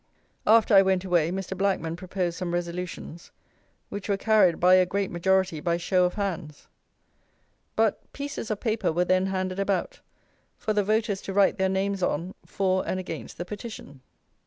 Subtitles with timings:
[0.47, 1.55] After I went away Mr.
[1.55, 3.29] Blackman proposed some resolutions,
[3.89, 6.65] which were carried by a great majority by show of hands.
[7.75, 9.99] But, pieces of paper were then handed about,
[10.57, 14.01] for the voters to write their names on for and against the petition.